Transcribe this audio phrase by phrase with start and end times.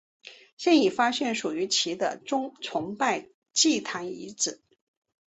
[0.57, 4.59] 现已发现属于其的崇拜祭坛遗址。